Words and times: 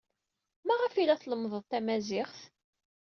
Maɣef 0.67 0.93
ay 0.95 1.05
la 1.07 1.21
tlemmded 1.21 1.63
tamaziɣt? 1.65 2.39